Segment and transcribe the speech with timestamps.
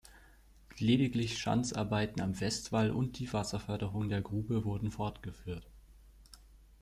[0.79, 5.67] Lediglich Schanzarbeiten am Westwall und die Wasserförderung der Grube wurden fortgeführt.